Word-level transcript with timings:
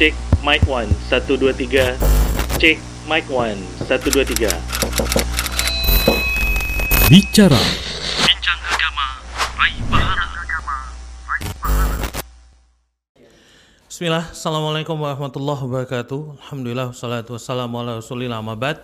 Cek 0.00 0.16
mic 0.40 0.64
1 0.64 0.88
1 1.12 1.28
2 1.28 1.52
3. 1.68 1.92
Cek 2.56 2.80
mic 3.04 3.20
1 3.28 3.52
1 3.84 3.84
2 3.84 4.32
3. 4.32 4.48
Bicara. 7.12 7.60
Bincang 8.24 8.60
agama, 8.64 9.20
raih 9.60 9.76
pahala. 9.92 10.24
Bismillah, 13.92 14.24
Assalamualaikum 14.32 14.96
warahmatullahi 14.96 15.68
wabarakatuh. 15.68 16.48
Alhamdulillah, 16.48 16.96
salatu 16.96 17.36
wassalamu 17.36 17.84
ala 17.84 18.00
rasulillah 18.00 18.40
amabad 18.40 18.80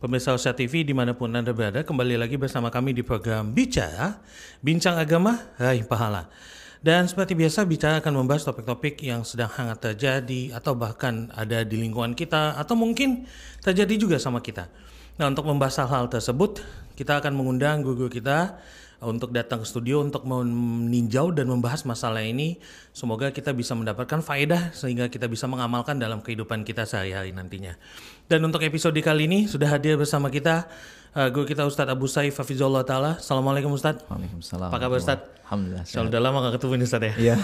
Pemirsa 0.00 0.32
Usia 0.32 0.56
TV 0.56 0.80
di 0.80 0.96
mana 0.96 1.12
pun 1.12 1.28
Anda 1.28 1.52
berada 1.52 1.84
Kembali 1.84 2.16
lagi 2.16 2.40
bersama 2.40 2.72
kami 2.72 2.96
di 2.96 3.04
program 3.04 3.52
Bicara 3.52 4.16
Bincang 4.64 4.96
Agama, 4.96 5.44
Raih 5.60 5.84
Pahala 5.84 6.32
Dan 6.84 7.08
seperti 7.08 7.32
biasa 7.32 7.64
Bicara 7.64 8.04
akan 8.04 8.20
membahas 8.20 8.44
topik-topik 8.44 9.00
yang 9.00 9.24
sedang 9.24 9.48
hangat 9.48 9.80
terjadi 9.80 10.52
Atau 10.52 10.76
bahkan 10.76 11.32
ada 11.32 11.64
di 11.64 11.80
lingkungan 11.80 12.12
kita 12.12 12.60
Atau 12.60 12.76
mungkin 12.76 13.24
terjadi 13.64 13.96
juga 13.96 14.16
sama 14.20 14.44
kita 14.44 14.68
Nah 15.16 15.32
untuk 15.32 15.48
membahas 15.48 15.80
hal-hal 15.80 16.12
tersebut 16.12 16.60
Kita 16.92 17.24
akan 17.24 17.32
mengundang 17.32 17.80
guru 17.80 18.12
kita 18.12 18.60
untuk 19.04 19.36
datang 19.36 19.60
ke 19.60 19.66
studio 19.68 20.00
untuk 20.00 20.24
meninjau 20.24 21.28
dan 21.30 21.46
membahas 21.50 21.84
masalah 21.84 22.24
ini. 22.24 22.56
Semoga 22.96 23.28
kita 23.30 23.52
bisa 23.52 23.76
mendapatkan 23.76 24.24
faedah 24.24 24.72
sehingga 24.72 25.12
kita 25.12 25.28
bisa 25.28 25.44
mengamalkan 25.44 26.00
dalam 26.00 26.24
kehidupan 26.24 26.64
kita 26.64 26.88
sehari-hari 26.88 27.36
nantinya. 27.36 27.76
Dan 28.26 28.40
untuk 28.48 28.64
episode 28.64 28.96
kali 29.04 29.28
ini 29.28 29.44
sudah 29.44 29.76
hadir 29.76 30.00
bersama 30.00 30.32
kita 30.32 30.66
uh, 31.14 31.28
guru 31.30 31.46
kita 31.46 31.62
Ustadz 31.64 31.94
Abu 31.94 32.10
Saif 32.10 32.34
Hafizullah 32.34 32.82
Ta'ala. 32.82 33.16
Assalamualaikum 33.22 33.70
Ustadz. 33.72 34.04
Waalaikumsalam. 34.10 34.68
Apa 34.68 34.78
kabar 34.82 34.98
Ustadz? 34.98 35.30
Alhamdulillah. 35.46 35.84
Soal 35.86 36.10
udah 36.10 36.20
lama 36.20 36.36
gak 36.50 36.58
ketemu 36.58 36.72
nih 36.82 36.86
Ustadz 36.90 37.06
ya? 37.06 37.12
Iya. 37.14 37.34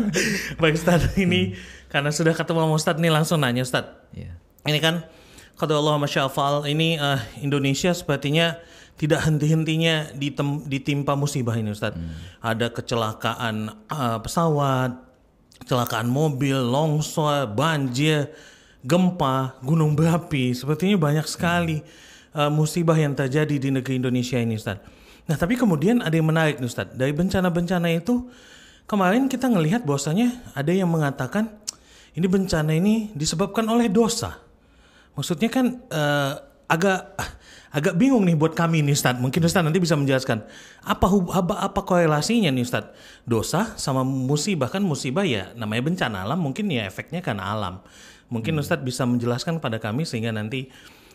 Baik 0.62 0.74
Ustadz, 0.78 1.18
ini 1.18 1.58
karena 1.90 2.10
sudah 2.14 2.32
ketemu 2.32 2.58
sama 2.64 2.74
Ustadz 2.78 3.02
nih 3.02 3.12
langsung 3.12 3.38
nanya 3.42 3.62
Ustadz. 3.66 4.14
Iya. 4.14 4.32
Ini 4.68 4.78
kan 4.78 4.94
kata 5.58 5.74
Allah 5.74 5.98
Masya 5.98 6.30
Allah 6.30 6.64
ini 6.70 6.94
uh, 6.96 7.18
Indonesia 7.42 7.90
sepertinya 7.90 8.54
tidak 8.98 9.26
henti-hentinya 9.26 10.10
ditem, 10.14 10.66
ditimpa 10.66 11.18
musibah 11.18 11.54
ini 11.58 11.74
Ustadz. 11.74 11.98
Hmm. 11.98 12.14
Ada 12.42 12.70
kecelakaan 12.70 13.70
uh, 13.90 14.18
pesawat, 14.22 14.94
kecelakaan 15.62 16.06
mobil, 16.06 16.58
longsor, 16.58 17.50
banjir, 17.50 18.30
gempa, 18.82 19.58
gunung 19.62 19.94
berapi. 19.98 20.54
Sepertinya 20.54 20.98
banyak 20.98 21.26
sekali 21.26 21.82
uh, 22.34 22.50
musibah 22.52 22.96
yang 22.96 23.16
terjadi 23.16 23.56
di 23.56 23.68
negeri 23.72 24.00
Indonesia 24.00 24.36
ini 24.40 24.58
Ustadz. 24.58 24.84
Nah 25.28 25.36
tapi 25.36 25.60
kemudian 25.60 26.00
ada 26.00 26.16
yang 26.16 26.28
menarik 26.28 26.58
nih 26.58 26.68
Ustadz. 26.68 26.96
Dari 26.96 27.12
bencana-bencana 27.12 27.88
itu 27.92 28.28
kemarin 28.88 29.28
kita 29.28 29.48
ngelihat 29.52 29.84
bahwasanya 29.84 30.56
ada 30.56 30.72
yang 30.72 30.88
mengatakan 30.88 31.52
ini 32.16 32.26
bencana 32.26 32.72
ini 32.74 33.12
disebabkan 33.12 33.68
oleh 33.68 33.86
dosa. 33.92 34.40
Maksudnya 35.14 35.52
kan 35.52 35.78
uh, 35.92 36.32
agak 36.66 37.14
agak 37.78 38.00
bingung 38.00 38.24
nih 38.24 38.34
buat 38.34 38.56
kami 38.56 38.80
nih 38.80 38.96
Ustadz. 38.96 39.20
Mungkin 39.20 39.44
Ustadz 39.44 39.68
nanti 39.68 39.78
bisa 39.78 39.94
menjelaskan 39.94 40.40
apa 40.80 41.06
apa, 41.36 41.54
apa 41.60 41.80
korelasinya 41.84 42.48
nih 42.48 42.64
Ustadz. 42.64 42.92
Dosa 43.28 43.76
sama 43.76 44.00
musibah 44.02 44.72
kan 44.72 44.80
musibah 44.80 45.28
ya 45.28 45.52
namanya 45.52 45.84
bencana 45.84 46.24
alam 46.24 46.40
mungkin 46.40 46.72
ya 46.72 46.88
efeknya 46.88 47.20
karena 47.20 47.52
alam. 47.52 47.84
Mungkin 48.28 48.56
Ustadz 48.60 48.84
bisa 48.84 49.08
menjelaskan 49.08 49.60
pada 49.60 49.80
kami 49.80 50.04
sehingga 50.04 50.32
nanti 50.32 50.68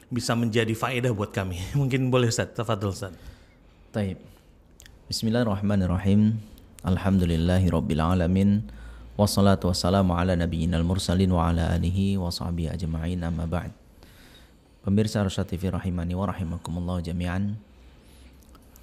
bisa 0.09 0.35
menjadi 0.35 0.71
faedah 0.75 1.11
buat 1.15 1.31
kami. 1.31 1.59
Mungkin 1.79 2.11
boleh 2.11 2.27
Ustadz, 2.27 2.57
tafadhol 2.57 2.91
Ustadz. 2.91 3.19
Taib. 3.93 4.19
Bismillahirrahmanirrahim. 5.07 6.39
Alhamdulillahi 6.83 7.67
rabbil 7.69 8.01
alamin. 8.01 8.65
Wassalatu 9.13 9.69
wassalamu 9.69 10.17
ala 10.17 10.33
nabiyyina 10.33 10.81
mursalin 10.81 11.29
wa 11.29 11.53
ala 11.53 11.69
alihi 11.77 12.17
wa 12.17 12.33
sahbihi 12.33 12.73
ajma'in 12.73 13.21
amma 13.21 13.45
ba'd. 13.45 13.69
Pemirsa 14.83 15.21
Arsyad 15.21 15.47
TV 15.47 15.69
rahimani 15.69 16.17
wa 16.17 16.25
rahimakumullah 16.27 16.99
jami'an. 17.05 17.55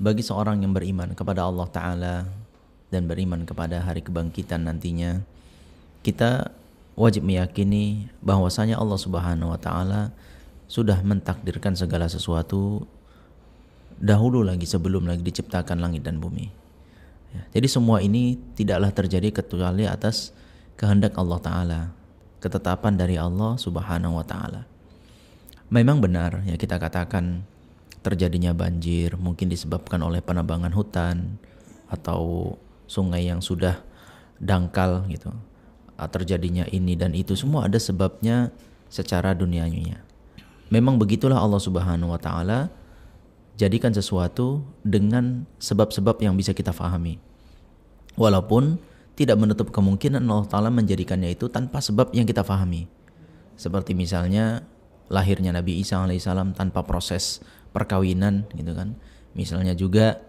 Bagi 0.01 0.23
seorang 0.25 0.63
yang 0.65 0.73
beriman 0.73 1.13
kepada 1.13 1.45
Allah 1.45 1.69
Ta'ala 1.69 2.15
dan 2.89 3.05
beriman 3.05 3.45
kepada 3.45 3.85
hari 3.85 4.01
kebangkitan 4.01 4.65
nantinya, 4.65 5.21
kita 6.01 6.55
wajib 7.01 7.25
meyakini 7.25 8.13
bahwasanya 8.21 8.77
Allah 8.77 9.01
Subhanahu 9.01 9.57
wa 9.57 9.61
taala 9.61 10.13
sudah 10.71 11.03
mentakdirkan 11.03 11.75
segala 11.75 12.07
sesuatu 12.07 12.87
dahulu 13.99 14.47
lagi 14.47 14.71
sebelum 14.71 15.11
lagi 15.11 15.27
diciptakan 15.27 15.83
langit 15.83 16.07
dan 16.07 16.23
bumi. 16.23 16.47
Ya, 17.35 17.43
jadi 17.59 17.67
semua 17.67 17.99
ini 17.99 18.39
tidaklah 18.55 18.95
terjadi 18.95 19.43
kecuali 19.43 19.91
atas 19.91 20.31
kehendak 20.79 21.19
Allah 21.19 21.41
Ta'ala, 21.43 21.81
ketetapan 22.39 22.95
dari 22.95 23.19
Allah 23.19 23.59
Subhanahu 23.59 24.23
wa 24.23 24.27
Ta'ala. 24.27 24.63
Memang 25.75 25.99
benar 25.99 26.47
ya 26.47 26.55
kita 26.55 26.79
katakan 26.79 27.43
terjadinya 28.07 28.55
banjir 28.55 29.19
mungkin 29.19 29.51
disebabkan 29.51 30.03
oleh 30.03 30.23
penebangan 30.23 30.75
hutan 30.75 31.39
atau 31.91 32.55
sungai 32.87 33.27
yang 33.27 33.43
sudah 33.43 33.83
dangkal 34.39 35.03
gitu. 35.11 35.35
Ah, 35.99 36.07
Terjadinya 36.09 36.65
ini 36.71 36.95
dan 36.95 37.13
itu 37.13 37.35
semua 37.35 37.67
ada 37.67 37.77
sebabnya 37.77 38.55
secara 38.91 39.35
dunianya. 39.35 40.10
Memang 40.71 40.97
begitulah 40.97 41.39
Allah 41.39 41.59
Subhanahu 41.59 42.15
wa 42.15 42.21
taala 42.21 42.71
jadikan 43.61 43.93
sesuatu 43.93 44.65
dengan 44.81 45.45
sebab-sebab 45.61 46.23
yang 46.25 46.33
bisa 46.39 46.57
kita 46.57 46.73
fahami. 46.73 47.21
Walaupun 48.17 48.81
tidak 49.21 49.37
menutup 49.37 49.69
kemungkinan 49.69 50.25
Allah 50.25 50.49
Ta'ala 50.49 50.71
menjadikannya 50.73 51.37
itu 51.37 51.53
tanpa 51.53 51.85
sebab 51.85 52.09
yang 52.17 52.25
kita 52.25 52.41
fahami. 52.41 52.89
Seperti 53.61 53.93
misalnya 53.93 54.65
lahirnya 55.13 55.53
Nabi 55.53 55.77
Isa 55.77 56.01
alaihissalam 56.01 56.57
tanpa 56.57 56.89
proses 56.89 57.45
perkawinan 57.77 58.49
gitu 58.57 58.73
kan. 58.73 58.97
Misalnya 59.37 59.77
juga 59.77 60.25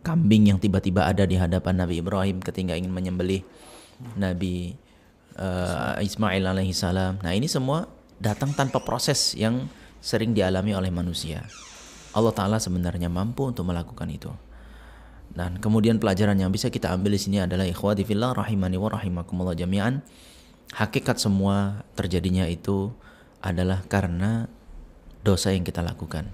kambing 0.00 0.48
yang 0.48 0.58
tiba-tiba 0.58 1.04
ada 1.04 1.28
di 1.28 1.36
hadapan 1.36 1.84
Nabi 1.84 2.00
Ibrahim 2.00 2.40
ketika 2.40 2.72
ingin 2.72 2.88
menyembelih 2.88 3.44
Nabi 4.16 4.80
uh, 5.36 6.00
Ismail 6.00 6.42
alaihissalam. 6.42 7.20
Nah 7.20 7.32
ini 7.36 7.46
semua 7.52 7.84
datang 8.22 8.54
tanpa 8.54 8.78
proses 8.86 9.34
yang 9.34 9.66
sering 9.98 10.30
dialami 10.30 10.78
oleh 10.78 10.94
manusia. 10.94 11.42
Allah 12.14 12.30
Ta'ala 12.30 12.62
sebenarnya 12.62 13.10
mampu 13.10 13.50
untuk 13.50 13.66
melakukan 13.66 14.06
itu. 14.06 14.30
Dan 15.32 15.58
kemudian 15.58 15.98
pelajaran 15.98 16.38
yang 16.38 16.54
bisa 16.54 16.70
kita 16.70 16.94
ambil 16.94 17.16
di 17.16 17.20
sini 17.20 17.42
adalah 17.42 17.66
ikhwati 17.66 18.06
fillah 18.06 18.30
rahimani 18.36 18.78
wa 18.78 18.94
rahimakumullah 18.94 19.58
jami'an. 19.58 20.06
Hakikat 20.76 21.18
semua 21.18 21.82
terjadinya 21.98 22.46
itu 22.46 22.94
adalah 23.42 23.82
karena 23.90 24.46
dosa 25.26 25.50
yang 25.50 25.66
kita 25.66 25.82
lakukan. 25.82 26.30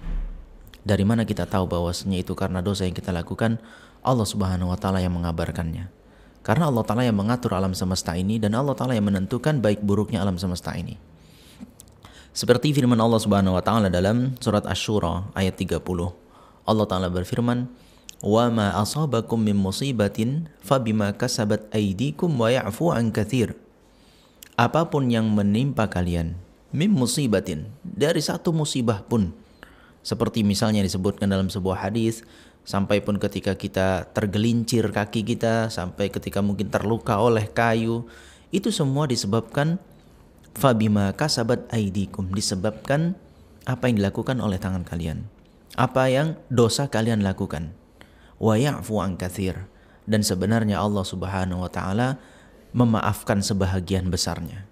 Dari 0.84 1.04
mana 1.08 1.24
kita 1.24 1.48
tahu 1.48 1.70
bahwasanya 1.70 2.20
itu 2.20 2.36
karena 2.36 2.60
dosa 2.60 2.84
yang 2.84 2.94
kita 2.94 3.14
lakukan? 3.14 3.56
Allah 4.04 4.26
Subhanahu 4.28 4.70
wa 4.70 4.78
taala 4.78 5.00
yang 5.00 5.14
mengabarkannya. 5.16 5.90
Karena 6.38 6.72
Allah 6.72 6.80
Ta'ala 6.80 7.04
yang 7.04 7.18
mengatur 7.18 7.52
alam 7.52 7.76
semesta 7.76 8.16
ini 8.16 8.40
dan 8.40 8.56
Allah 8.56 8.72
Ta'ala 8.72 8.96
yang 8.96 9.04
menentukan 9.04 9.60
baik 9.60 9.84
buruknya 9.84 10.24
alam 10.24 10.40
semesta 10.40 10.72
ini. 10.72 10.96
Seperti 12.36 12.76
firman 12.76 13.00
Allah 13.00 13.18
Subhanahu 13.18 13.56
wa 13.56 13.62
taala 13.64 13.88
dalam 13.88 14.36
surat 14.38 14.62
Asy-Syura 14.68 15.28
ayat 15.32 15.56
30. 15.56 15.80
Allah 16.68 16.86
taala 16.86 17.08
berfirman, 17.08 17.68
"Wa 18.20 18.52
ma 18.52 18.76
asabakum 18.76 19.40
min 19.40 19.56
musibatin 19.56 20.52
fabima 20.60 21.16
kasabat 21.16 21.72
aydikum 21.72 22.32
wa 22.36 22.52
ya'fu 22.52 22.92
an 22.92 23.10
katsir." 23.10 23.56
Apa 24.58 24.90
pun 24.90 25.08
yang 25.08 25.30
menimpa 25.30 25.86
kalian 25.86 26.36
min 26.68 26.92
musibatin 26.92 27.72
dari 27.80 28.20
satu 28.20 28.52
musibah 28.52 29.00
pun 29.00 29.32
seperti 30.04 30.44
misalnya 30.44 30.84
disebutkan 30.84 31.28
dalam 31.28 31.48
sebuah 31.48 31.88
hadis 31.88 32.24
sampai 32.68 33.00
pun 33.00 33.16
ketika 33.16 33.56
kita 33.56 34.12
tergelincir 34.12 34.92
kaki 34.92 35.24
kita 35.24 35.72
sampai 35.72 36.12
ketika 36.12 36.44
mungkin 36.44 36.68
terluka 36.68 37.16
oleh 37.16 37.48
kayu 37.48 38.04
itu 38.52 38.68
semua 38.68 39.08
disebabkan 39.08 39.80
fabima 40.58 41.14
kasabat 41.14 41.70
aidikum 41.70 42.34
disebabkan 42.34 43.14
apa 43.62 43.86
yang 43.86 44.02
dilakukan 44.02 44.42
oleh 44.42 44.58
tangan 44.58 44.82
kalian. 44.82 45.30
Apa 45.78 46.10
yang 46.10 46.34
dosa 46.50 46.90
kalian 46.90 47.22
lakukan. 47.22 47.70
Wa 48.42 48.58
ya'fu 48.58 48.98
an 48.98 49.14
katsir 49.14 49.70
dan 50.08 50.26
sebenarnya 50.26 50.82
Allah 50.82 51.06
Subhanahu 51.06 51.62
wa 51.62 51.70
taala 51.70 52.18
memaafkan 52.74 53.38
sebahagian 53.38 54.10
besarnya. 54.10 54.66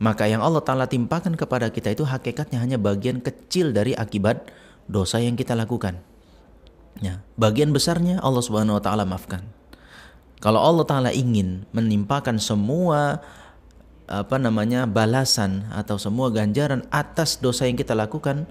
Maka 0.00 0.28
yang 0.28 0.40
Allah 0.40 0.64
taala 0.64 0.88
timpakan 0.88 1.36
kepada 1.36 1.68
kita 1.68 1.92
itu 1.92 2.08
hakikatnya 2.08 2.60
hanya 2.60 2.80
bagian 2.80 3.20
kecil 3.20 3.76
dari 3.76 3.92
akibat 3.92 4.48
dosa 4.88 5.20
yang 5.20 5.36
kita 5.36 5.52
lakukan. 5.52 6.00
Ya 7.04 7.20
bagian 7.36 7.76
besarnya 7.76 8.24
Allah 8.24 8.40
Subhanahu 8.40 8.80
wa 8.80 8.82
taala 8.82 9.04
maafkan. 9.04 9.44
Kalau 10.40 10.60
Allah 10.60 10.84
taala 10.84 11.10
ingin 11.12 11.64
menimpakan 11.72 12.36
semua 12.40 13.24
apa 14.06 14.38
namanya 14.38 14.86
balasan 14.86 15.66
atau 15.74 15.98
semua 15.98 16.30
ganjaran 16.30 16.86
atas 16.94 17.42
dosa 17.42 17.66
yang 17.66 17.74
kita 17.74 17.94
lakukan, 17.94 18.46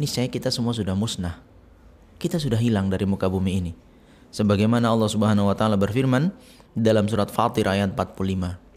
niscaya 0.00 0.28
kita 0.28 0.48
semua 0.48 0.72
sudah 0.72 0.96
musnah. 0.96 1.40
Kita 2.18 2.40
sudah 2.40 2.58
hilang 2.58 2.90
dari 2.90 3.04
muka 3.04 3.28
bumi 3.30 3.52
ini. 3.60 3.72
Sebagaimana 4.32 4.90
Allah 4.90 5.08
Subhanahu 5.08 5.48
wa 5.48 5.56
taala 5.56 5.76
berfirman 5.78 6.32
dalam 6.76 7.08
surat 7.08 7.32
Fatir 7.32 7.68
ayat 7.68 7.92
45. 7.96 8.68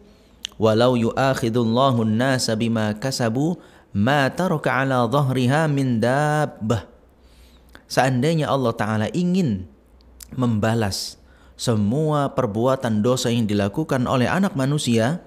walau 0.62 0.94
yu'akhidullahu 0.94 2.06
an-nasa 2.06 2.54
bima 2.54 2.94
kasabu 2.94 3.58
ma 3.98 4.30
taraka 4.30 4.86
ala 4.86 5.10
dhahriha 5.10 5.66
min 5.66 5.98
dabbah 5.98 6.86
seandainya 7.90 8.46
Allah 8.46 8.70
taala 8.78 9.08
ingin 9.10 9.66
membalas 10.38 11.18
semua 11.58 12.30
perbuatan 12.38 13.02
dosa 13.02 13.34
yang 13.34 13.50
dilakukan 13.50 14.06
oleh 14.06 14.30
anak 14.30 14.54
manusia 14.54 15.26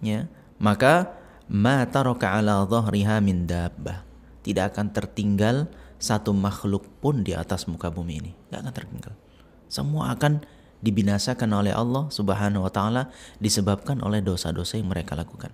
ya 0.00 0.28
maka 0.56 1.16
ma 1.46 1.84
taraka 1.86 2.36
ala 2.36 2.64
dhahriha 2.66 3.20
min 3.22 3.44
dabbah. 3.46 4.04
Tidak 4.42 4.62
akan 4.62 4.94
tertinggal 4.94 5.66
satu 5.98 6.30
makhluk 6.30 6.86
pun 7.02 7.26
di 7.26 7.34
atas 7.34 7.66
muka 7.66 7.90
bumi 7.90 8.22
ini. 8.22 8.32
Tidak 8.32 8.58
akan 8.62 8.74
tertinggal. 8.74 9.14
Semua 9.66 10.14
akan 10.14 10.46
dibinasakan 10.84 11.50
oleh 11.50 11.74
Allah 11.74 12.06
Subhanahu 12.12 12.62
wa 12.62 12.70
taala 12.70 13.10
disebabkan 13.42 13.98
oleh 14.04 14.22
dosa-dosa 14.22 14.78
yang 14.78 14.86
mereka 14.86 15.18
lakukan. 15.18 15.50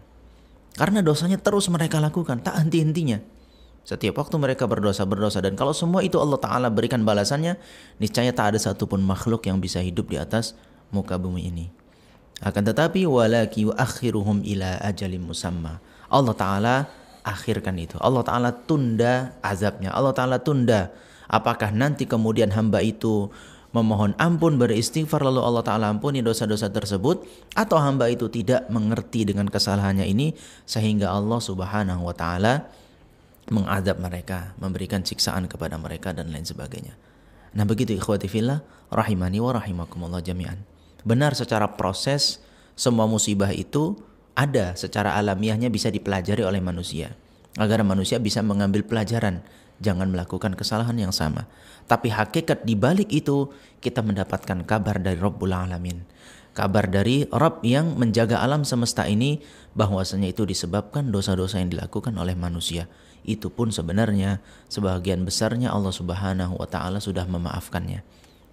Karena 0.76 1.04
dosanya 1.04 1.36
terus 1.40 1.68
mereka 1.68 2.00
lakukan 2.00 2.40
tak 2.40 2.56
henti-hentinya. 2.60 3.20
Setiap 3.82 4.22
waktu 4.22 4.38
mereka 4.38 4.70
berdosa 4.70 5.02
berdosa 5.02 5.42
dan 5.42 5.58
kalau 5.58 5.74
semua 5.74 6.06
itu 6.06 6.14
Allah 6.22 6.38
Taala 6.38 6.70
berikan 6.70 7.02
balasannya, 7.02 7.58
niscaya 7.98 8.30
tak 8.30 8.54
ada 8.54 8.58
satupun 8.62 9.02
makhluk 9.02 9.42
yang 9.42 9.58
bisa 9.58 9.82
hidup 9.82 10.06
di 10.06 10.22
atas 10.22 10.54
muka 10.94 11.18
bumi 11.18 11.50
ini. 11.50 11.81
Akan 12.40 12.64
tetapi 12.64 13.04
walaki 13.04 13.68
akhiruhum 13.68 14.46
ila 14.46 14.80
ajalim 14.80 15.28
musamma. 15.28 15.82
Allah 16.08 16.34
Taala 16.34 16.76
akhirkan 17.26 17.76
itu. 17.76 18.00
Allah 18.00 18.24
Taala 18.24 18.50
tunda 18.54 19.36
azabnya. 19.44 19.92
Allah 19.92 20.16
Taala 20.16 20.40
tunda. 20.40 20.94
Apakah 21.28 21.72
nanti 21.72 22.04
kemudian 22.08 22.52
hamba 22.52 22.80
itu 22.80 23.32
memohon 23.72 24.12
ampun 24.20 24.60
beristighfar 24.60 25.24
lalu 25.24 25.40
Allah 25.40 25.64
Ta'ala 25.64 25.86
ampuni 25.88 26.20
dosa-dosa 26.20 26.68
tersebut 26.68 27.24
atau 27.56 27.80
hamba 27.80 28.12
itu 28.12 28.28
tidak 28.28 28.68
mengerti 28.68 29.24
dengan 29.24 29.48
kesalahannya 29.48 30.04
ini 30.04 30.36
sehingga 30.68 31.08
Allah 31.08 31.40
Subhanahu 31.40 32.04
wa 32.04 32.12
taala 32.12 32.68
mengadab 33.48 33.98
mereka, 33.98 34.54
memberikan 34.60 35.02
siksaan 35.02 35.50
kepada 35.50 35.74
mereka 35.80 36.14
dan 36.14 36.30
lain 36.30 36.46
sebagainya. 36.46 36.94
Nah 37.58 37.64
begitu 37.66 37.96
ikhwati 37.96 38.30
fillah, 38.30 38.62
rahimani 38.92 39.42
wa 39.42 39.56
rahimakumullah 39.56 40.22
jami'an. 40.22 40.62
Benar 41.02 41.34
secara 41.34 41.74
proses, 41.74 42.42
semua 42.78 43.10
musibah 43.10 43.50
itu 43.50 43.98
ada 44.32 44.74
secara 44.78 45.18
alamiahnya 45.18 45.68
bisa 45.68 45.92
dipelajari 45.92 46.46
oleh 46.46 46.62
manusia. 46.62 47.14
Agar 47.60 47.84
manusia 47.84 48.16
bisa 48.16 48.40
mengambil 48.40 48.86
pelajaran, 48.86 49.44
jangan 49.82 50.08
melakukan 50.08 50.56
kesalahan 50.56 50.96
yang 50.96 51.12
sama. 51.12 51.50
Tapi 51.84 52.08
hakikat 52.08 52.64
di 52.64 52.78
balik 52.78 53.12
itu, 53.12 53.52
kita 53.84 54.00
mendapatkan 54.00 54.64
kabar 54.64 55.02
dari 55.02 55.20
Rabbul 55.20 55.52
Alamin. 55.52 56.00
Kabar 56.52 56.88
dari 56.88 57.24
Rabb 57.28 57.64
yang 57.64 57.96
menjaga 57.96 58.40
alam 58.40 58.64
semesta 58.64 59.08
ini 59.08 59.40
bahwasanya 59.72 60.32
itu 60.32 60.44
disebabkan 60.44 61.08
dosa-dosa 61.08 61.60
yang 61.60 61.72
dilakukan 61.72 62.12
oleh 62.16 62.36
manusia 62.36 62.88
itu 63.22 63.50
pun 63.50 63.70
sebenarnya 63.70 64.42
sebagian 64.66 65.22
besarnya 65.22 65.70
Allah 65.70 65.94
Subhanahu 65.94 66.58
wa 66.58 66.66
taala 66.66 66.98
sudah 66.98 67.26
memaafkannya. 67.26 68.02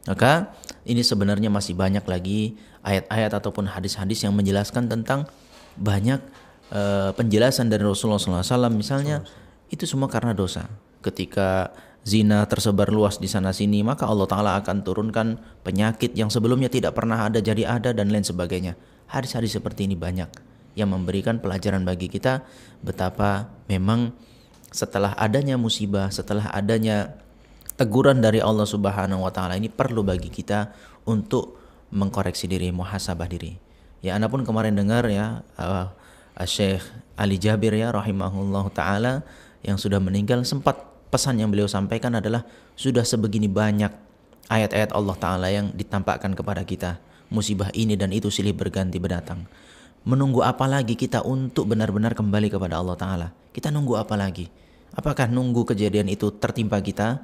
Maka 0.08 0.56
ini 0.88 1.04
sebenarnya 1.04 1.52
masih 1.52 1.76
banyak 1.76 2.06
lagi 2.08 2.56
ayat-ayat 2.86 3.36
ataupun 3.36 3.68
hadis-hadis 3.68 4.24
yang 4.24 4.32
menjelaskan 4.32 4.88
tentang 4.88 5.28
banyak 5.76 6.24
uh, 6.72 7.12
penjelasan 7.14 7.68
dari 7.68 7.84
Rasulullah 7.84 8.20
SAW 8.20 8.72
misalnya 8.72 9.26
itu 9.70 9.84
semua 9.84 10.08
karena 10.08 10.32
dosa. 10.32 10.72
Ketika 11.00 11.72
zina 12.04 12.48
tersebar 12.48 12.90
luas 12.90 13.20
di 13.20 13.28
sana 13.28 13.52
sini 13.52 13.84
maka 13.84 14.08
Allah 14.08 14.28
Taala 14.28 14.52
akan 14.64 14.82
turunkan 14.82 15.40
penyakit 15.68 16.16
yang 16.16 16.32
sebelumnya 16.32 16.72
tidak 16.72 16.96
pernah 16.96 17.28
ada 17.28 17.44
jadi 17.44 17.68
ada 17.68 17.92
dan 17.92 18.10
lain 18.10 18.24
sebagainya. 18.24 18.80
Hadis-hadis 19.12 19.60
seperti 19.60 19.86
ini 19.90 20.00
banyak 20.00 20.30
yang 20.78 20.96
memberikan 20.96 21.42
pelajaran 21.44 21.84
bagi 21.84 22.08
kita 22.08 22.46
betapa 22.80 23.52
memang 23.68 24.16
setelah 24.70 25.18
adanya 25.18 25.58
musibah, 25.58 26.14
setelah 26.14 26.46
adanya 26.54 27.18
teguran 27.80 28.20
dari 28.20 28.44
Allah 28.44 28.68
Subhanahu 28.68 29.24
wa 29.24 29.32
taala 29.32 29.56
ini 29.56 29.72
perlu 29.72 30.04
bagi 30.04 30.28
kita 30.28 30.76
untuk 31.08 31.56
mengkoreksi 31.96 32.52
diri, 32.52 32.76
muhasabah 32.76 33.32
diri. 33.32 33.56
Ya, 34.04 34.20
Anda 34.20 34.28
pun 34.28 34.44
kemarin 34.44 34.76
dengar 34.76 35.08
ya 35.08 35.48
uh, 35.56 35.88
Syekh 36.44 36.84
Ali 37.16 37.40
Jabir 37.40 37.72
ya 37.72 37.96
rahimahullah 37.96 38.68
taala 38.76 39.24
yang 39.64 39.80
sudah 39.80 40.04
meninggal 40.04 40.44
sempat 40.44 40.76
pesan 41.08 41.40
yang 41.40 41.48
beliau 41.52 41.72
sampaikan 41.72 42.20
adalah 42.20 42.44
sudah 42.76 43.04
sebegini 43.08 43.48
banyak 43.48 43.92
ayat-ayat 44.52 44.92
Allah 44.92 45.16
taala 45.16 45.48
yang 45.48 45.72
ditampakkan 45.72 46.36
kepada 46.36 46.68
kita. 46.68 47.00
Musibah 47.32 47.72
ini 47.78 47.96
dan 47.96 48.12
itu 48.12 48.28
silih 48.28 48.58
berganti 48.58 48.98
berdatang. 49.00 49.48
Menunggu 50.04 50.42
apa 50.42 50.66
lagi 50.66 50.98
kita 50.98 51.22
untuk 51.24 51.70
benar-benar 51.70 52.18
kembali 52.18 52.50
kepada 52.50 52.76
Allah 52.82 52.98
taala? 53.00 53.28
Kita 53.56 53.72
nunggu 53.72 54.00
apa 54.00 54.18
lagi? 54.20 54.50
Apakah 54.96 55.30
nunggu 55.30 55.70
kejadian 55.70 56.10
itu 56.10 56.34
tertimpa 56.34 56.82
kita, 56.82 57.22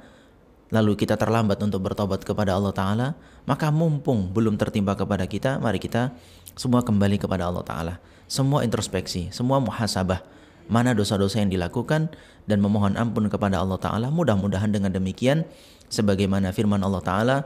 lalu 0.70 0.98
kita 0.98 1.14
terlambat 1.14 1.60
untuk 1.62 1.82
bertobat 1.84 2.22
kepada 2.26 2.54
Allah 2.54 2.74
Ta'ala, 2.74 3.08
maka 3.46 3.70
mumpung 3.70 4.30
belum 4.34 4.58
tertimpa 4.58 4.98
kepada 4.98 5.24
kita, 5.24 5.62
mari 5.62 5.78
kita 5.78 6.10
semua 6.58 6.82
kembali 6.82 7.20
kepada 7.20 7.46
Allah 7.46 7.62
Ta'ala. 7.62 7.94
Semua 8.26 8.66
introspeksi, 8.66 9.30
semua 9.30 9.62
muhasabah, 9.62 10.22
mana 10.66 10.90
dosa-dosa 10.96 11.38
yang 11.38 11.50
dilakukan, 11.50 12.10
dan 12.46 12.58
memohon 12.58 12.98
ampun 12.98 13.30
kepada 13.30 13.62
Allah 13.62 13.78
Ta'ala. 13.78 14.10
Mudah-mudahan 14.10 14.74
dengan 14.74 14.90
demikian, 14.90 15.46
sebagaimana 15.86 16.50
firman 16.50 16.82
Allah 16.82 17.02
Ta'ala, 17.02 17.36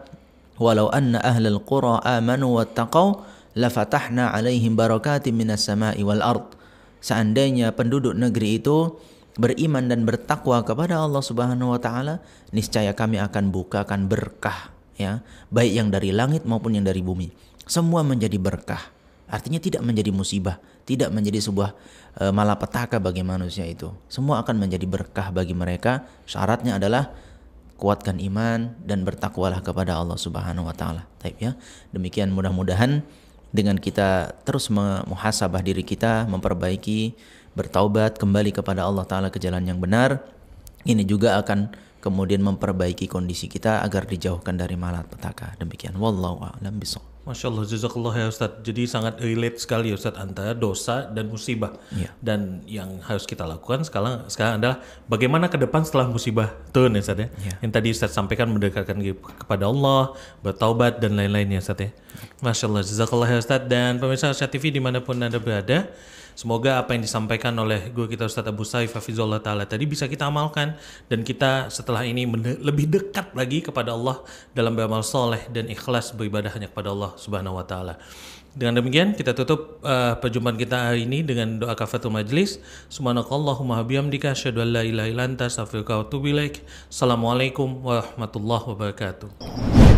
Walau 0.60 0.92
anna 0.92 1.24
ahlal 1.24 1.56
qura 1.64 2.04
amanu 2.04 2.60
wattaqau, 2.60 3.24
lafatahna 3.56 4.28
alaihim 4.28 4.76
barakatim 4.76 5.32
minas 5.32 5.64
sama'i 5.64 6.04
wal 6.04 6.20
ard. 6.20 6.52
Seandainya 7.00 7.72
penduduk 7.72 8.12
negeri 8.12 8.60
itu 8.60 9.00
beriman 9.38 9.86
dan 9.86 10.02
bertakwa 10.02 10.62
kepada 10.66 10.98
Allah 10.98 11.22
Subhanahu 11.22 11.76
wa 11.76 11.80
taala, 11.80 12.18
niscaya 12.50 12.90
kami 12.96 13.22
akan 13.22 13.54
bukakan 13.54 14.10
berkah 14.10 14.74
ya, 15.00 15.24
baik 15.48 15.72
yang 15.72 15.88
dari 15.88 16.10
langit 16.10 16.44
maupun 16.44 16.76
yang 16.76 16.84
dari 16.84 17.00
bumi. 17.00 17.32
Semua 17.64 18.02
menjadi 18.02 18.36
berkah. 18.36 18.92
Artinya 19.30 19.62
tidak 19.62 19.86
menjadi 19.86 20.10
musibah, 20.10 20.58
tidak 20.82 21.14
menjadi 21.14 21.38
sebuah 21.38 21.70
e, 22.18 22.34
malapetaka 22.34 22.98
bagi 22.98 23.22
manusia 23.22 23.62
itu. 23.62 23.94
Semua 24.10 24.42
akan 24.42 24.58
menjadi 24.58 24.82
berkah 24.90 25.30
bagi 25.30 25.54
mereka. 25.54 26.02
Syaratnya 26.26 26.82
adalah 26.82 27.14
kuatkan 27.78 28.18
iman 28.18 28.74
dan 28.82 29.06
bertakwalah 29.06 29.62
kepada 29.62 29.94
Allah 29.96 30.18
Subhanahu 30.18 30.66
wa 30.66 30.74
taala. 30.74 31.06
Baik 31.22 31.38
ya. 31.38 31.52
Demikian 31.94 32.34
mudah-mudahan 32.34 33.06
dengan 33.54 33.78
kita 33.78 34.34
terus 34.42 34.66
muhasabah 34.70 35.62
diri 35.62 35.86
kita, 35.86 36.26
memperbaiki 36.26 37.14
bertaubat 37.54 38.16
kembali 38.16 38.54
kepada 38.54 38.86
Allah 38.86 39.04
Ta'ala 39.04 39.28
ke 39.28 39.42
jalan 39.42 39.66
yang 39.66 39.82
benar 39.82 40.22
ini 40.86 41.04
juga 41.04 41.36
akan 41.42 41.72
kemudian 42.00 42.40
memperbaiki 42.40 43.04
kondisi 43.04 43.46
kita 43.46 43.84
agar 43.84 44.08
dijauhkan 44.08 44.56
dari 44.56 44.74
malapetaka. 44.80 45.60
Demikian. 45.60 46.00
Wallahu 46.00 46.40
a'lam 46.40 46.80
bishawab 46.80 47.19
Masya 47.30 47.46
Allah, 47.46 47.62
jazakallah 47.62 48.14
ya 48.18 48.26
Ustaz. 48.26 48.58
Jadi 48.66 48.90
sangat 48.90 49.22
relate 49.22 49.62
sekali 49.62 49.94
ya 49.94 49.96
Ustaz 49.96 50.18
antara 50.18 50.50
dosa 50.50 51.06
dan 51.06 51.30
musibah. 51.30 51.78
Ya. 51.94 52.10
Dan 52.18 52.66
yang 52.66 52.98
harus 53.06 53.22
kita 53.22 53.46
lakukan 53.46 53.86
sekarang 53.86 54.26
sekarang 54.26 54.58
adalah 54.58 54.82
bagaimana 55.06 55.46
ke 55.46 55.54
depan 55.54 55.86
setelah 55.86 56.10
musibah 56.10 56.50
turun 56.74 56.98
ya 56.98 57.06
Ustaz 57.06 57.22
ya. 57.22 57.28
ya. 57.38 57.54
Yang 57.62 57.72
tadi 57.78 57.88
Ustaz 57.94 58.10
sampaikan 58.10 58.50
mendekatkan 58.50 58.98
kepada 59.46 59.70
Allah, 59.70 60.18
bertaubat 60.42 60.98
dan 60.98 61.14
lain-lain 61.14 61.54
ya 61.54 61.62
Ustaz 61.62 61.78
ya. 61.78 61.94
Masya 62.42 62.66
Allah, 62.66 62.82
jazakallah 62.82 63.28
ya 63.30 63.38
Ustaz. 63.38 63.62
Dan 63.70 64.02
pemirsa 64.02 64.34
Asia 64.34 64.50
TV 64.50 64.74
di 64.74 64.82
mana 64.82 64.98
pun 64.98 65.14
Anda 65.14 65.38
berada, 65.38 65.86
Semoga 66.40 66.80
apa 66.80 66.96
yang 66.96 67.04
disampaikan 67.04 67.52
oleh 67.60 67.92
guru 67.92 68.08
kita 68.08 68.24
Ustadz 68.24 68.48
Abu 68.48 68.64
Saif 68.64 68.96
Hafizullah 68.96 69.44
Ta'ala 69.44 69.68
tadi 69.68 69.84
bisa 69.84 70.08
kita 70.08 70.32
amalkan 70.32 70.72
dan 71.12 71.20
kita 71.20 71.68
setelah 71.68 72.00
ini 72.00 72.24
lebih 72.64 72.88
dekat 72.88 73.36
lagi 73.36 73.60
kepada 73.60 73.92
Allah 73.92 74.24
dalam 74.56 74.72
beramal 74.72 75.04
soleh 75.04 75.44
dan 75.52 75.68
ikhlas 75.68 76.16
beribadah 76.16 76.48
hanya 76.56 76.72
kepada 76.72 76.96
Allah 76.96 77.12
Subhanahu 77.20 77.60
Wa 77.60 77.68
Ta'ala. 77.68 77.94
Dengan 78.50 78.82
demikian 78.82 79.14
kita 79.14 79.30
tutup 79.30 79.78
uh, 79.86 80.18
perjumpaan 80.18 80.58
kita 80.58 80.90
hari 80.90 81.06
ini 81.06 81.22
dengan 81.22 81.62
doa 81.62 81.78
kafatul 81.78 82.10
majlis. 82.10 82.58
Subhanakallahumma 82.90 83.78
bihamdika 83.86 84.34
asyhadu 84.34 84.66
an 84.66 84.74
la 84.74 84.82
ilaha 84.82 85.06
illa 85.06 85.22
anta 85.28 85.46
astaghfiruka 85.46 86.02
wa 86.02 86.02
atubu 86.02 86.34
ilaik. 86.34 86.66
Assalamualaikum 86.90 87.86
warahmatullahi 87.86 88.64
wabarakatuh. 88.74 89.89